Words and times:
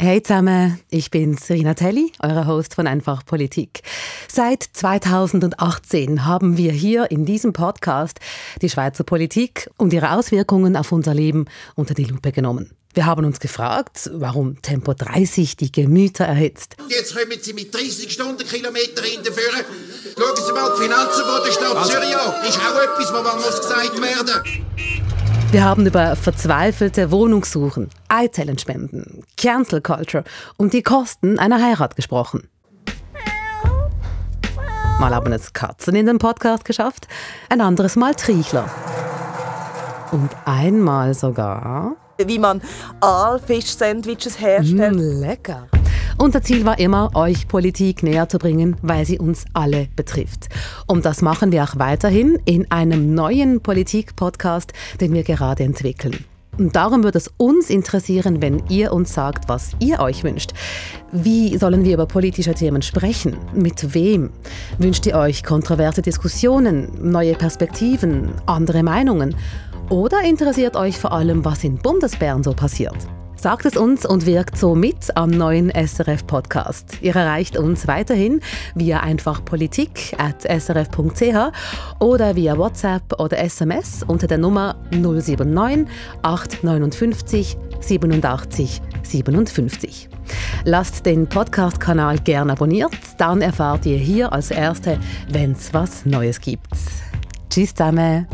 Hey 0.00 0.22
zusammen, 0.22 0.78
ich 0.90 1.10
bin 1.10 1.36
Serena 1.36 1.74
Telli, 1.74 2.12
eure 2.22 2.46
Host 2.46 2.76
von 2.76 2.86
Einfach 2.86 3.26
Politik. 3.26 3.82
Seit 4.30 4.62
2018 4.62 6.24
haben 6.24 6.56
wir 6.56 6.70
hier 6.70 7.10
in 7.10 7.24
diesem 7.24 7.52
Podcast 7.52 8.20
die 8.62 8.70
Schweizer 8.70 9.02
Politik 9.02 9.68
und 9.76 9.92
ihre 9.92 10.12
Auswirkungen 10.12 10.76
auf 10.76 10.92
unser 10.92 11.14
Leben 11.14 11.46
unter 11.74 11.94
die 11.94 12.04
Lupe 12.04 12.30
genommen. 12.30 12.70
Wir 12.94 13.06
haben 13.06 13.24
uns 13.24 13.40
gefragt, 13.40 14.08
warum 14.14 14.62
Tempo 14.62 14.94
30 14.94 15.56
die 15.56 15.72
Gemüter 15.72 16.26
erhitzt. 16.26 16.76
Jetzt 16.88 17.16
kommen 17.16 17.38
Sie 17.42 17.52
mit 17.52 17.74
30 17.74 18.12
Stundenkilometer 18.12 19.02
hinterführen. 19.02 19.64
Schauen 20.16 20.46
Sie 20.46 20.52
mal 20.52 20.74
die 20.76 20.82
Finanzen 20.84 21.24
von 21.24 21.44
der 21.44 21.52
Stadt 21.52 21.76
also. 21.76 21.90
Zürich 21.90 22.16
an. 22.16 22.48
Ist 22.48 22.58
auch 22.58 22.80
etwas, 22.80 23.12
was 23.12 23.34
muss 23.34 23.60
gesagt 23.62 24.00
werden. 24.00 24.68
Wir 25.50 25.64
haben 25.64 25.86
über 25.86 26.14
verzweifelte 26.14 27.10
Wohnungssuchen, 27.10 27.88
Eizellenspenden, 28.08 29.22
Cancel 29.36 29.80
Culture 29.80 30.24
und 30.56 30.72
die 30.72 30.82
Kosten 30.82 31.38
einer 31.38 31.62
Heirat 31.62 31.96
gesprochen. 31.96 32.48
Mal 35.00 35.14
haben 35.14 35.32
es 35.32 35.52
Katzen 35.52 35.94
in 35.94 36.06
den 36.06 36.18
Podcast 36.18 36.64
geschafft, 36.64 37.06
ein 37.48 37.60
anderes 37.60 37.94
Mal 37.94 38.14
Triechler. 38.14 38.68
Und 40.10 40.30
einmal 40.44 41.14
sogar... 41.14 41.94
Wie 42.18 42.38
man 42.38 42.60
Aalfisch-Sandwiches 43.00 44.40
herstellt. 44.40 44.96
Mm, 44.96 45.20
lecker. 45.20 45.68
Unser 46.20 46.42
Ziel 46.42 46.64
war 46.64 46.80
immer, 46.80 47.14
euch 47.14 47.46
Politik 47.46 48.02
näher 48.02 48.28
zu 48.28 48.38
bringen, 48.38 48.76
weil 48.82 49.06
sie 49.06 49.20
uns 49.20 49.44
alle 49.52 49.86
betrifft. 49.94 50.48
Und 50.88 51.04
das 51.04 51.22
machen 51.22 51.52
wir 51.52 51.62
auch 51.62 51.78
weiterhin 51.78 52.40
in 52.44 52.68
einem 52.72 53.14
neuen 53.14 53.60
Politik-Podcast, 53.60 54.72
den 55.00 55.12
wir 55.12 55.22
gerade 55.22 55.62
entwickeln. 55.62 56.24
Und 56.58 56.74
darum 56.74 57.04
würde 57.04 57.18
es 57.18 57.30
uns 57.36 57.70
interessieren, 57.70 58.42
wenn 58.42 58.62
ihr 58.68 58.92
uns 58.92 59.14
sagt, 59.14 59.48
was 59.48 59.70
ihr 59.78 60.00
euch 60.00 60.24
wünscht. 60.24 60.52
Wie 61.12 61.56
sollen 61.56 61.84
wir 61.84 61.94
über 61.94 62.06
politische 62.06 62.52
Themen 62.52 62.82
sprechen? 62.82 63.36
Mit 63.54 63.94
wem? 63.94 64.30
Wünscht 64.78 65.06
ihr 65.06 65.14
euch 65.14 65.44
kontroverse 65.44 66.02
Diskussionen, 66.02 66.90
neue 67.00 67.34
Perspektiven, 67.34 68.32
andere 68.46 68.82
Meinungen? 68.82 69.36
Oder 69.88 70.22
interessiert 70.22 70.76
euch 70.76 70.98
vor 70.98 71.12
allem, 71.12 71.44
was 71.44 71.64
in 71.64 71.78
Bundesbern 71.78 72.42
so 72.42 72.52
passiert? 72.52 72.96
Sagt 73.40 73.66
es 73.66 73.76
uns 73.76 74.04
und 74.04 74.26
wirkt 74.26 74.58
so 74.58 74.74
mit 74.74 75.16
am 75.16 75.30
neuen 75.30 75.70
SRF-Podcast. 75.70 76.98
Ihr 77.00 77.14
erreicht 77.14 77.56
uns 77.56 77.86
weiterhin 77.86 78.40
via 78.74 78.98
einfachpolitik.srf.ch 78.98 81.52
oder 82.00 82.34
via 82.34 82.58
WhatsApp 82.58 83.20
oder 83.20 83.38
SMS 83.38 84.02
unter 84.04 84.26
der 84.26 84.38
Nummer 84.38 84.74
079 84.90 85.86
859 86.22 87.56
87 87.78 88.82
57. 89.04 90.08
Lasst 90.64 91.06
den 91.06 91.28
Podcast-Kanal 91.28 92.18
gerne 92.18 92.50
abonniert, 92.52 92.90
dann 93.18 93.40
erfahrt 93.40 93.86
ihr 93.86 93.98
hier 93.98 94.32
als 94.32 94.50
Erste, 94.50 94.98
wenn 95.30 95.52
es 95.52 95.72
was 95.72 96.04
Neues 96.04 96.40
gibt. 96.40 96.66
Tschüss 97.48 97.72
zusammen! 97.72 98.26